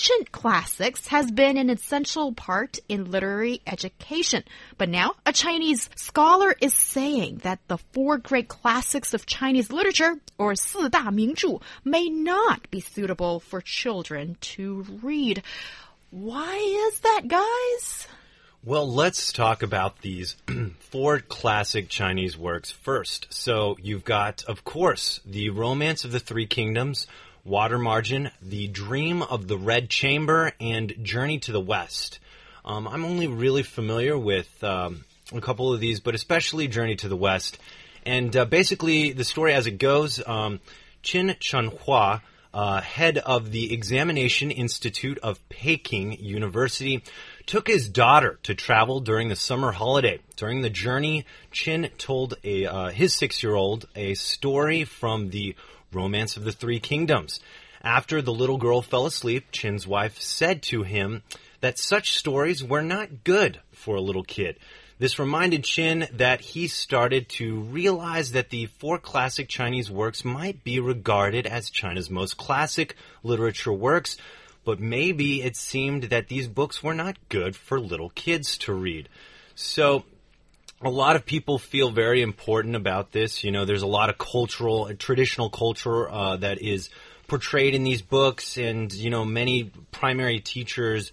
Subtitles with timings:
[0.00, 4.42] ancient classics has been an essential part in literary education.
[4.78, 10.16] But now, a Chinese scholar is saying that the four great classics of Chinese literature,
[10.38, 15.42] or 四大名着, may not be suitable for children to read.
[16.10, 16.56] Why
[16.88, 18.08] is that, guys?
[18.64, 20.36] Well, let's talk about these
[20.80, 23.28] four classic Chinese works first.
[23.30, 27.06] So, you've got, of course, The Romance of the Three Kingdoms,
[27.43, 32.19] Water Margin, The Dream of the Red Chamber, and Journey to the West.
[32.63, 37.07] Um, I'm only really familiar with um, a couple of these, but especially Journey to
[37.07, 37.57] the West.
[38.05, 40.59] And uh, basically, the story as it goes um,
[41.03, 42.21] Qin Shanhua,
[42.53, 47.03] uh, head of the Examination Institute of Peking University,
[47.47, 50.19] took his daughter to travel during the summer holiday.
[50.35, 55.55] During the journey, Qin told a, uh, his six year old a story from the
[55.93, 57.39] Romance of the Three Kingdoms.
[57.83, 61.23] After the little girl fell asleep, Qin's wife said to him
[61.61, 64.57] that such stories were not good for a little kid.
[64.99, 70.63] This reminded Qin that he started to realize that the four classic Chinese works might
[70.63, 74.17] be regarded as China's most classic literature works,
[74.63, 79.09] but maybe it seemed that these books were not good for little kids to read.
[79.55, 80.05] So
[80.83, 83.43] a lot of people feel very important about this.
[83.43, 86.89] You know, there's a lot of cultural, traditional culture uh, that is
[87.27, 91.11] portrayed in these books, and you know, many primary teachers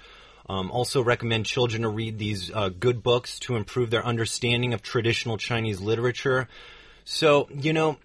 [0.48, 4.82] um, also recommend children to read these uh, good books to improve their understanding of
[4.82, 6.48] traditional Chinese literature.
[7.04, 7.98] So, you know,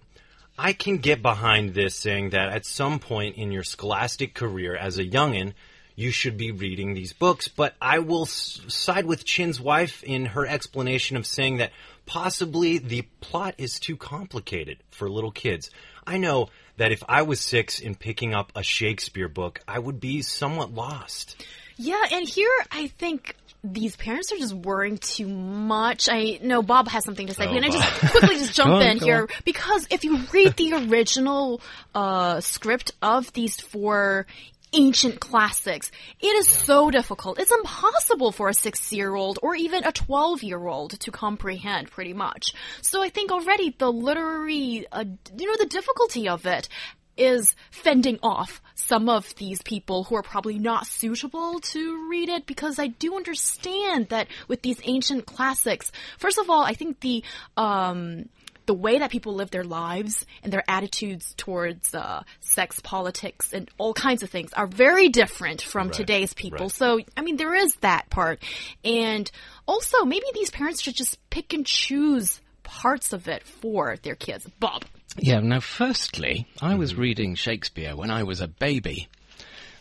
[0.58, 4.98] I can get behind this saying that at some point in your scholastic career as
[4.98, 5.54] a youngin',
[5.96, 7.48] you should be reading these books.
[7.48, 11.72] But I will s- side with Qin's wife in her explanation of saying that
[12.06, 15.70] possibly the plot is too complicated for little kids.
[16.06, 20.00] I know that if I was six and picking up a Shakespeare book, I would
[20.00, 21.36] be somewhat lost.
[21.76, 26.08] Yeah, and here I think these parents are just worrying too much.
[26.10, 27.46] I know Bob has something to say.
[27.46, 29.22] Oh, Can I just quickly just jump on, in here?
[29.22, 29.28] on.
[29.44, 31.62] Because if you read the original
[31.94, 34.26] uh, script of these four
[34.74, 35.90] ancient classics,
[36.20, 37.38] it is so difficult.
[37.38, 42.52] It's impossible for a six-year-old or even a twelve-year-old to comprehend, pretty much.
[42.82, 45.04] So I think already the literary, uh,
[45.38, 46.68] you know, the difficulty of it
[47.16, 52.44] is fending off some of these people who are probably not suitable to read it
[52.44, 57.22] because I do understand that with these ancient classics, first of all, I think the
[57.56, 58.28] um
[58.66, 63.68] the way that people live their lives and their attitudes towards uh, sex politics and
[63.78, 66.58] all kinds of things are very different from Right, today's people.
[66.66, 66.70] right.
[66.70, 68.42] So, I mean, there is that part.
[68.84, 69.30] And
[69.66, 74.46] also, maybe these parents should just pick and choose parts of it for their kids.
[74.58, 74.84] Bob,
[75.18, 79.08] Yeah, now, firstly, I was reading Shakespeare when I was a baby.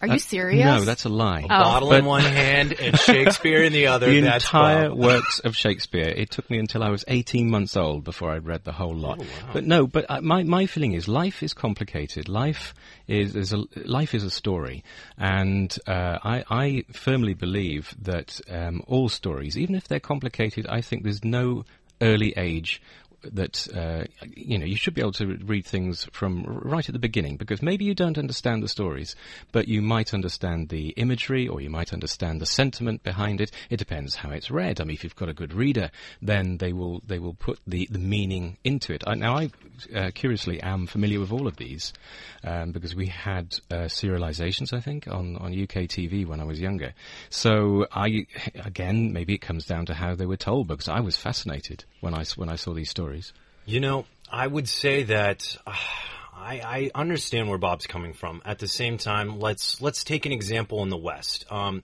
[0.03, 0.65] Are you serious?
[0.65, 1.45] No, that's a lie.
[1.47, 4.07] Bottle But- in one hand and Shakespeare in the other.
[4.11, 4.97] the That's entire Bob.
[4.97, 6.09] works of Shakespeare.
[6.09, 9.23] It took me until I was 18 months old before I'd read the whole lot.
[9.53, 12.27] But no, but uh, my my feeling is life is complicated.
[12.27, 12.73] Life
[13.07, 14.83] is, is a life is a story,
[15.17, 20.81] and uh, I I firmly believe that um, all stories, even if they're complicated, I
[20.81, 21.63] think there's no
[22.01, 22.81] early age
[23.31, 24.03] that uh,
[24.35, 27.61] you know you should be able to read things from right at the beginning because
[27.61, 29.15] maybe you don't understand the stories,
[29.51, 33.51] but you might understand the imagery or you might understand the sentiment behind it.
[33.69, 34.81] It depends how it's read.
[34.81, 35.91] I mean, if you've got a good reader,
[36.21, 39.03] then they will they will put the, the meaning into it.
[39.07, 39.49] I, now, I
[39.95, 41.93] uh, curiously am familiar with all of these
[42.43, 46.59] um, because we had uh, serializations, I think, on on UK TV when I was
[46.59, 46.93] younger.
[47.29, 51.17] So I again maybe it comes down to how they were told because I was
[51.17, 53.12] fascinated when I when I saw these stories.
[53.65, 55.73] You know, I would say that uh,
[56.35, 58.41] I, I understand where Bob's coming from.
[58.45, 61.45] At the same time, let's let's take an example in the West.
[61.51, 61.83] Um,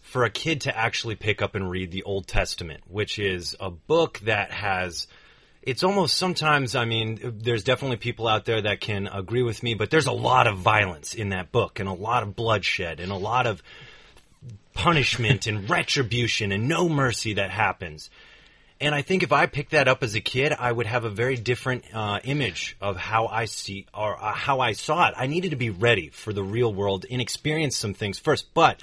[0.00, 3.70] for a kid to actually pick up and read the Old Testament, which is a
[3.70, 5.08] book that has
[5.66, 9.74] it's almost sometimes, I mean, there's definitely people out there that can agree with me,
[9.74, 13.10] but there's a lot of violence in that book and a lot of bloodshed and
[13.10, 13.64] a lot of
[14.74, 18.10] punishment and retribution and no mercy that happens.
[18.78, 21.10] And I think if I picked that up as a kid, I would have a
[21.10, 25.14] very different uh, image of how I see or uh, how I saw it.
[25.16, 28.52] I needed to be ready for the real world and experience some things first.
[28.52, 28.82] But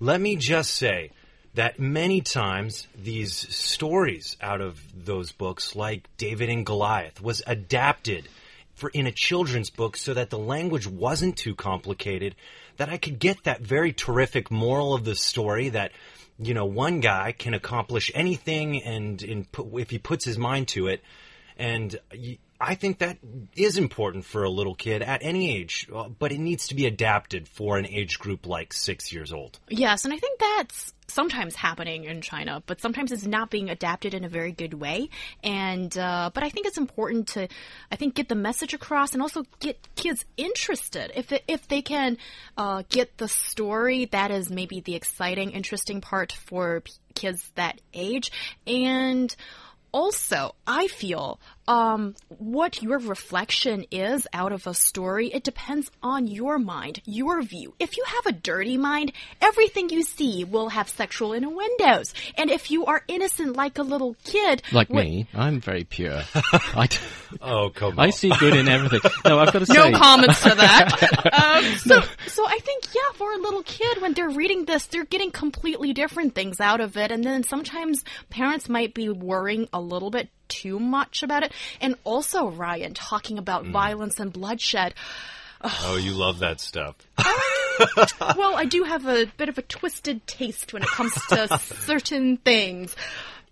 [0.00, 1.12] let me just say
[1.54, 8.28] that many times these stories out of those books, like David and Goliath, was adapted
[8.74, 12.34] for in a children's book so that the language wasn't too complicated,
[12.76, 15.92] that I could get that very terrific moral of the story that
[16.38, 20.88] you know one guy can accomplish anything and in, if he puts his mind to
[20.88, 21.02] it.
[21.58, 21.98] And
[22.60, 23.18] I think that
[23.54, 26.86] is important for a little kid at any age, uh, but it needs to be
[26.86, 29.58] adapted for an age group like six years old.
[29.68, 34.14] Yes, and I think that's sometimes happening in China, but sometimes it's not being adapted
[34.14, 35.10] in a very good way.
[35.42, 37.48] And uh, but I think it's important to,
[37.90, 41.12] I think, get the message across and also get kids interested.
[41.14, 42.18] If it, if they can
[42.56, 46.82] uh, get the story, that is maybe the exciting, interesting part for
[47.14, 48.30] kids that age,
[48.66, 49.34] and
[49.92, 56.26] also, I feel um, what your reflection is out of a story, it depends on
[56.26, 57.74] your mind, your view.
[57.78, 62.14] If you have a dirty mind, everything you see will have sexual innuendos.
[62.36, 66.22] And if you are innocent like a little kid, like me, I'm very pure.
[66.34, 66.88] I
[67.40, 68.06] oh come on!
[68.06, 69.00] I see good in everything.
[69.24, 71.32] No, I've got to say, no comments to that.
[71.32, 75.04] um, so, so I think yeah, for a little kid, when they're reading this, they're
[75.04, 79.80] getting completely different things out of it, and then sometimes parents might be worrying a
[79.86, 81.52] little bit too much about it.
[81.80, 83.72] And also, Ryan, talking about mm.
[83.72, 84.94] violence and bloodshed.
[85.62, 86.96] Oh, you love that stuff.
[88.36, 92.36] well, I do have a bit of a twisted taste when it comes to certain
[92.38, 92.94] things.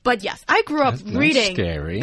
[0.05, 1.55] But yes, I grew up That's reading.
[1.55, 2.03] Scary.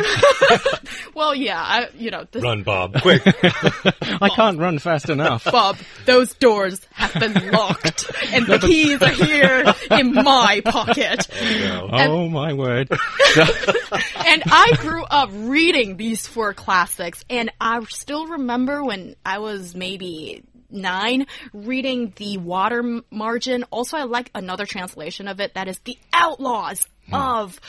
[1.13, 2.25] well, yeah, I, you know.
[2.31, 2.41] This...
[2.41, 3.21] Run, Bob, quick!
[3.23, 5.43] I can't run fast enough.
[5.45, 11.27] Bob, those doors have been locked, and the keys are here in my pocket.
[11.31, 12.89] Oh, oh my word!
[13.35, 19.75] and I grew up reading these four classics, and I still remember when I was
[19.75, 23.63] maybe nine, reading the water margin.
[23.69, 27.15] Also, I like another translation of it that is the outlaws hmm.
[27.15, 27.59] of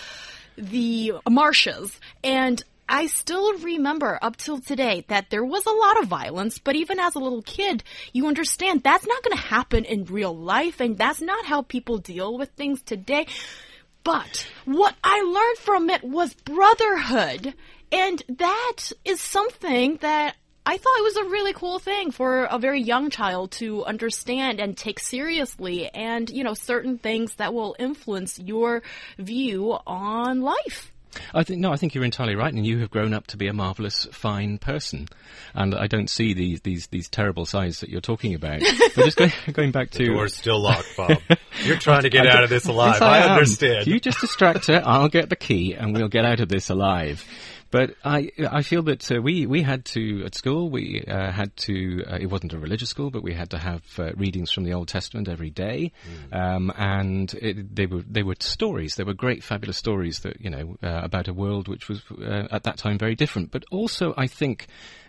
[0.56, 1.98] the marshes.
[2.24, 6.76] And I still remember up till today that there was a lot of violence, but
[6.76, 10.80] even as a little kid, you understand that's not going to happen in real life,
[10.80, 13.26] and that's not how people deal with things today.
[14.04, 17.54] But what I learned from it was brotherhood.
[17.92, 22.58] And that is something that I thought it was a really cool thing for a
[22.58, 27.74] very young child to understand and take seriously and, you know, certain things that will
[27.80, 28.82] influence your
[29.18, 30.92] view on life.
[31.34, 33.46] I think no, I think you're entirely right, and you have grown up to be
[33.46, 35.08] a marvelous, fine person.
[35.54, 38.60] And I don't see these these these terrible sides that you're talking about.
[38.96, 41.18] but just going, going back to the door's still locked, Bob.
[41.64, 42.94] you're trying to get out of this alive.
[42.94, 43.86] Yes, I, I understand.
[43.86, 44.82] You just distract her.
[44.84, 47.24] I'll get the key, and we'll get out of this alive.
[47.72, 51.56] But I, I feel that uh, we, we had to, at school, we uh, had
[51.68, 54.64] to, uh, it wasn't a religious school, but we had to have uh, readings from
[54.64, 55.90] the Old Testament every day.
[56.30, 56.38] Mm.
[56.38, 58.96] Um, and it, they were, they were stories.
[58.96, 62.46] They were great, fabulous stories that, you know, uh, about a world which was, uh,
[62.50, 63.50] at that time, very different.
[63.50, 64.66] But also, I think,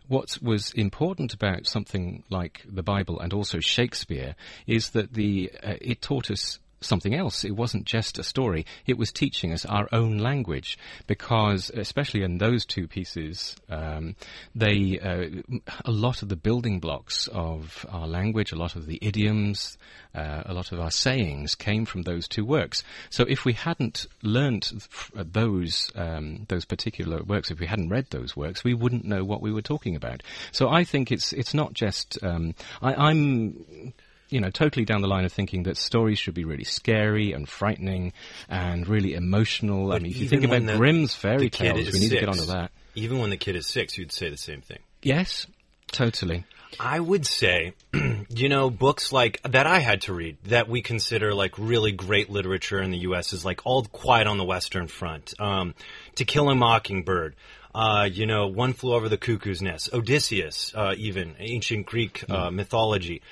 [0.07, 4.35] what was important about something like the Bible and also Shakespeare
[4.67, 7.43] is that the uh, it taught us something else.
[7.43, 8.65] It wasn't just a story.
[8.85, 10.77] It was teaching us our own language
[11.07, 14.15] because, especially in those two pieces, um,
[14.55, 15.41] they uh,
[15.85, 19.77] a lot of the building blocks of our language, a lot of the idioms,
[20.15, 22.83] uh, a lot of our sayings came from those two works.
[23.09, 24.71] So if we hadn't learnt
[25.15, 29.23] uh, those um, those particular works, if we hadn't read those works, we wouldn't know
[29.23, 30.23] what we were talking about.
[30.51, 33.93] So I think it's it's not just um, I, I'm
[34.33, 37.47] you know, totally down the line of thinking that stories should be really scary and
[37.47, 38.13] frightening
[38.49, 39.89] and really emotional.
[39.89, 42.19] But I mean, if you think about the, Grimm's fairy tales, we need six, to
[42.19, 42.71] get onto that.
[42.95, 44.79] Even when the kid is six, you'd say the same thing.
[45.03, 45.45] Yes,
[45.91, 46.45] totally.
[46.79, 47.75] I would say,
[48.29, 52.31] you know, books like that I had to read that we consider like really great
[52.31, 53.33] literature in the U.S.
[53.33, 55.75] is like All Quiet on the Western Front, um,
[56.15, 57.35] To Kill a Mockingbird.
[57.75, 62.49] Uh, you know, One Flew Over the Cuckoo's Nest, Odysseus, uh, even ancient Greek uh,
[62.49, 62.53] mm.
[62.53, 63.23] mythology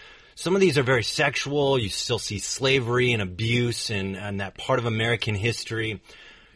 [0.42, 1.78] some of these are very sexual.
[1.78, 6.02] You still see slavery and abuse and, and that part of American history.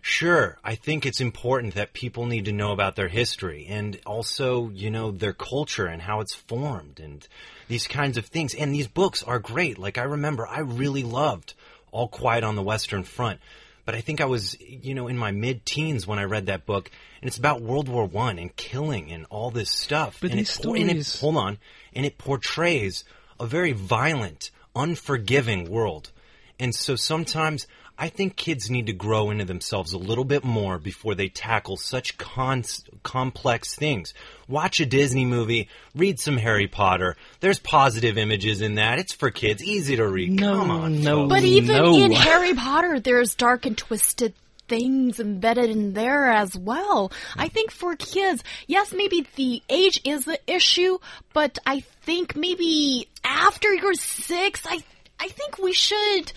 [0.02, 4.70] Sure, I think it's important that people need to know about their history and also,
[4.70, 7.28] you know, their culture and how it's formed and
[7.68, 8.56] these kinds of things.
[8.56, 9.78] And these books are great.
[9.78, 11.54] Like I remember I really loved
[11.92, 13.40] All Quiet on the Western Front.
[13.86, 16.66] But I think I was, you know, in my mid teens when I read that
[16.66, 16.90] book,
[17.22, 20.18] and it's about World War One and killing and all this stuff.
[20.22, 20.82] But and these it, stories...
[20.82, 21.60] and it, hold on,
[21.94, 23.04] and it portrays
[23.40, 26.12] a very violent, unforgiving world.
[26.60, 30.78] And so sometimes I think kids need to grow into themselves a little bit more
[30.78, 32.64] before they tackle such con-
[33.04, 34.14] complex things.
[34.50, 37.16] Watch a Disney movie, read some Harry Potter.
[37.40, 39.00] There's positive images in that.
[39.00, 40.32] It's for kids, easy to read.
[40.32, 41.22] No, Come on, no.
[41.22, 41.30] folks.
[41.30, 41.98] But even no.
[41.98, 44.34] in Harry Potter, there's dark and twisted
[44.68, 47.12] things embedded in there as well.
[47.36, 50.98] I think for kids, yes, maybe the age is the issue,
[51.34, 54.84] but I think maybe after you're six, I
[55.20, 56.32] I think we should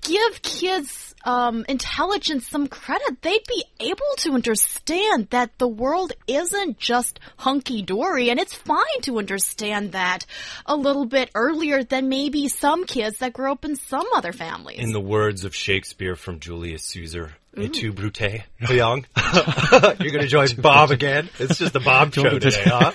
[0.00, 3.22] give kids um, intelligence some credit.
[3.22, 9.00] They'd be able to understand that the world isn't just hunky dory, and it's fine
[9.02, 10.26] to understand that
[10.66, 14.80] a little bit earlier than maybe some kids that grow up in some other families.
[14.80, 18.44] In the words of Shakespeare from Julius Caesar, Et tu, Brute?
[18.68, 19.06] Young?
[20.00, 21.28] You're going to join Bob again?
[21.38, 22.92] It's just the Bob show today, huh?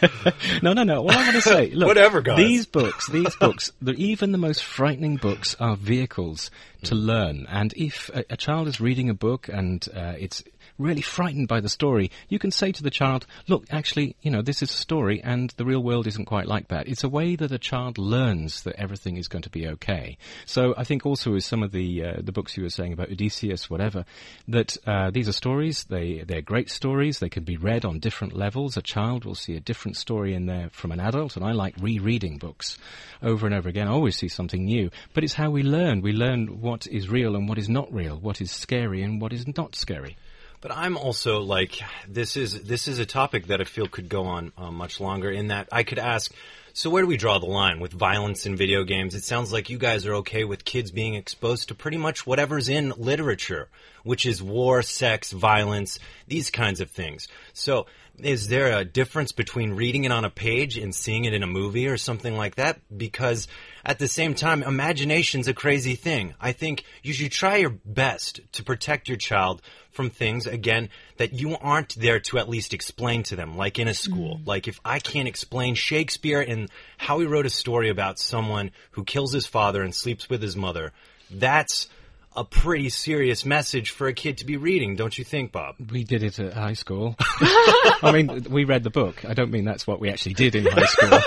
[0.61, 1.01] no, no, no.
[1.01, 2.37] What I want to say, look, Whatever, guys.
[2.37, 6.51] These books, these books, even the most frightening books are vehicles
[6.83, 7.45] to learn.
[7.49, 10.43] And if a, a child is reading a book and uh, it's
[10.79, 14.41] really frightened by the story, you can say to the child, look, actually, you know,
[14.41, 16.88] this is a story and the real world isn't quite like that.
[16.88, 20.17] It's a way that a child learns that everything is going to be okay.
[20.45, 23.12] So I think also with some of the, uh, the books you were saying about
[23.12, 24.05] Odysseus, whatever,
[24.48, 28.36] that uh, these are stories, they, they're great stories, they can be read on different
[28.36, 28.77] levels.
[28.77, 31.75] A child will see a different story in there from an adult, and I like
[31.79, 32.77] rereading books
[33.21, 33.88] over and over again.
[33.88, 34.89] I always see something new.
[35.13, 36.01] But it's how we learn.
[36.01, 39.33] We learn what is real and what is not real, what is scary and what
[39.33, 40.15] is not scary.
[40.61, 44.23] But I'm also like this is this is a topic that I feel could go
[44.25, 45.31] on uh, much longer.
[45.31, 46.33] In that I could ask,
[46.73, 49.15] so where do we draw the line with violence in video games?
[49.15, 52.67] It sounds like you guys are okay with kids being exposed to pretty much whatever's
[52.67, 53.69] in literature,
[54.03, 55.97] which is war, sex, violence,
[56.27, 57.29] these kinds of things.
[57.53, 57.85] So
[58.17, 61.47] is there a difference between reading it on a page and seeing it in a
[61.47, 62.79] movie or something like that?
[62.95, 63.47] Because
[63.89, 66.36] at the same time, imagination's a crazy thing.
[66.39, 71.34] I think you should try your best to protect your child from things, again, that
[71.34, 74.38] you aren't there to at least explain to them, like in a school.
[74.38, 74.46] Mm.
[74.48, 76.69] Like if I can't explain Shakespeare and
[77.00, 80.55] how he wrote a story about someone who kills his father and sleeps with his
[80.55, 80.91] mother,
[81.31, 81.89] that's
[82.36, 85.75] a pretty serious message for a kid to be reading, don't you think, Bob?
[85.91, 87.15] We did it at high school.
[87.19, 89.25] I mean, we read the book.
[89.25, 91.09] I don't mean that's what we actually did in high school.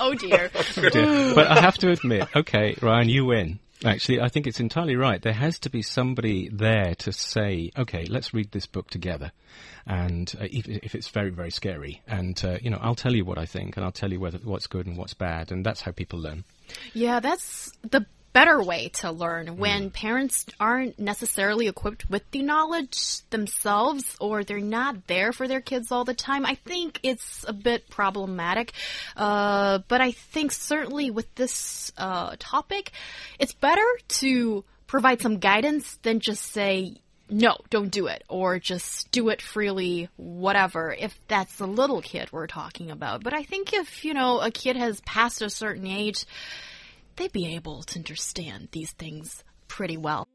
[0.00, 0.50] oh dear.
[1.34, 3.58] but I have to admit, okay, Ryan, you win.
[3.84, 5.20] Actually, I think it's entirely right.
[5.20, 9.32] There has to be somebody there to say, okay, let's read this book together.
[9.86, 12.00] And uh, if, if it's very, very scary.
[12.06, 14.38] And, uh, you know, I'll tell you what I think and I'll tell you whether,
[14.38, 15.50] what's good and what's bad.
[15.50, 16.44] And that's how people learn.
[16.94, 23.20] Yeah, that's the better way to learn when parents aren't necessarily equipped with the knowledge
[23.30, 26.46] themselves or they're not there for their kids all the time.
[26.46, 28.72] I think it's a bit problematic.
[29.16, 32.92] Uh, but I think certainly with this uh, topic,
[33.38, 36.96] it's better to provide some guidance than just say,
[37.28, 42.30] no, don't do it, or just do it freely, whatever, if that's the little kid
[42.30, 43.22] we're talking about.
[43.22, 46.26] But I think if, you know, a kid has passed a certain age,
[47.22, 50.26] they'd be able to understand these things pretty well.